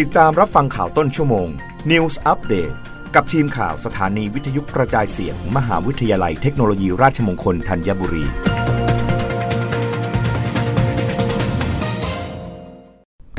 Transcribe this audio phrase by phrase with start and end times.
[0.00, 1.48] ติดตามรับฟังข่าวต้นชั่วโมง
[1.90, 2.74] News Update
[3.14, 8.24] กับทีมข่าวสถานีวิทยุกระจายเสียงมมหาวิทยาลัยเทคโนโลยีราชมงคลธัญบุรี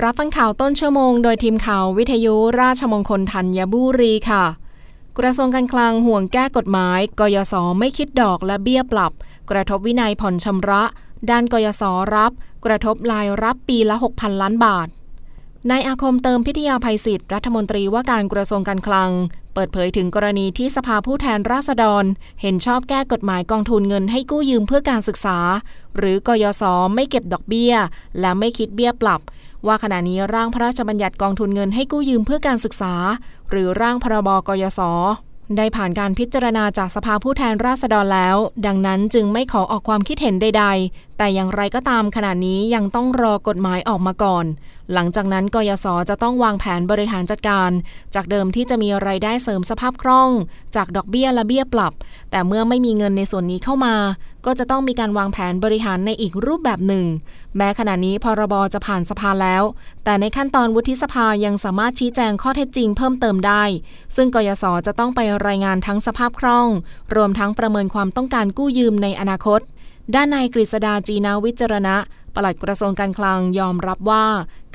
[0.03, 4.45] รับฟังข่าวต้นชั่วโมงโดยทีมข่าววิทยุราชมงคลธัญบุรีค่ะ
[5.19, 9.11] กระทรวงการคลังห่วงแก้กฎหมาย กยศไม่คิดดอกและเบี้ยปรับ
[9.51, 10.83] กระทบวินัยผ่อนชำระ
[11.29, 11.83] ด้านกยศ
[12.15, 12.31] รับ
[12.65, 14.89] กระทบรายรับปีละ 6,000 ล้านบาท
[15.71, 19.11] นายอาคมเติมพิทยาภัยศิษย์รัฐมนตรีว่าการกระทรวงการคลัง
[19.53, 22.03] เปิดเผยถึงกรณีที่สภาผู้แทนราษฎร
[22.41, 25.37] เห็นชอบแก้กฎหมายกองทุนเงินให้กู้ยืมเพื่อการศึกษา
[25.97, 26.63] หรือกยศ
[26.95, 27.73] ไม่เก็บดอกเบี้ย
[28.19, 29.21] และไม่คิดเบี้ยปรับ
[29.67, 32.93] ว่าขณะนี้ร่างพระราชบัญญัติกองทุนเงินให้กู้ยืมเพื่อการศึกษา
[33.49, 34.81] หรือร่างพรบกยศ
[35.57, 44.45] ได้ผ่านการพิจารณาจากสภาผู้แทนราษฎรแล้ว ดังนั้นจึงไม่ขอออกความคิดเห็นใด ๆแต่อย่างไรก็ตามขณะนี้ยังต้องรอกฎหมายออกมาก่อน
[44.93, 47.71] หลังจากนั้นกยศจะต้องวางแผนบริหารจัดการ
[48.15, 50.29] จากเดิมที่จะมีไรายได้เสริมสภาพคล่อง
[50.75, 51.93] จากดอกเบี้ยและเบี้ยปรับ
[52.31, 53.95] แต่เมื่อไม่มีเงินในส่วนนี้เข้ามา
[54.45, 57.05] ก็จะต้องมีการวางแผนบริหารในอีกรูปแบบหนึ่ง
[57.57, 59.63] แม้ขณะนี้พรบจะผ่านสภาแล้ว
[60.03, 63.63] แต่ในขั้นตอนวุฒิสภายังสามารถชี้แจงข้อเท็จจริงเพิ่มเติมได้
[64.15, 66.67] ซึ่งกยศจะต้องไปรายงานทั้งสภาพคล่อง
[67.15, 69.61] รวมทั้งประเมินความต้องการกู้ยืมในอนาคต
[70.15, 71.95] ด้านนายกฤษดาจีนาวิจารณะ
[72.35, 74.25] ปลัดกระทรวงการคลังยอมรับว่า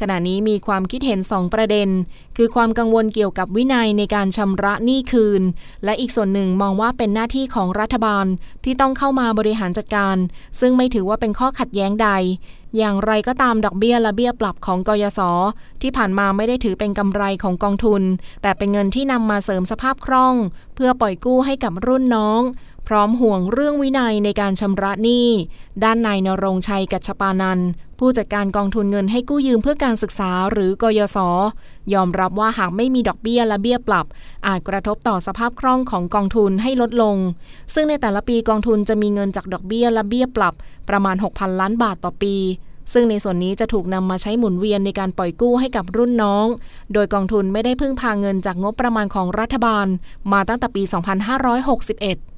[0.01, 1.89] ขณะนี้มีความคิดเห็นสองประเด็น
[2.37, 5.43] คือความกังวลเกี่ยวกับวินัยในการชำระหนี้คืน
[5.85, 8.27] และอีกส่วนหนึ่งมองว่าเป็นหน้าที่ของรัฐบาล
[8.65, 10.17] ที่ต้องเข้ามาบริหารจัดการ
[10.61, 12.09] ซึ่งไม่ถือว่าเป็นข้อขัดแย้งใด
[12.77, 15.21] อย่างไรก็ตามดอกเบี้ยและเบี้ยปรับของกยศ
[15.83, 18.03] ที่ผ่านมาไม่ได้ถือเป็นกำไรของกองทุน
[18.43, 20.35] แต่เป็นเงินที่นำมาเสริมสภาพคล่อง
[20.75, 22.43] เพื่อปล่อยกู้ให้กับรุ่นน้อง
[22.89, 25.29] พร้อมห่วงเรื่องวินัยในการชำระหนี้
[25.85, 27.61] ด้านนายนรงชัยกัชปานัน
[27.99, 31.19] ผู้จัดการกองทุนเงินให้กู้ยืมเพื่อการศึกษาหรือกยศ
[31.95, 34.07] ยอมรับว่าหากไม่มีดอกเบี้ยและเบี้ยปรับ
[34.47, 37.17] อาจกระทบต่อสภาพคล่องของกองทุนให้ลดลง
[37.75, 40.55] ซึ่งในแต่ละปีกองทุนจะมีเงินจากดอกเบี้ยและเบี้ยปรับ
[40.89, 42.35] ประมาณ 6,000 ล้านบาทต่อปี
[42.93, 46.47] ซึ่งในส่วนนี้จะถูกนำมาใช้หมุนเวียนในการปล่อยกู้ให้กับรุ่นน้อง
[46.93, 49.87] โดยกองทุนไม่ได้พึ่งพาเงินจากงบประมาณของรัฐบาล
[50.33, 52.38] มาตั้งแต่ปี 2561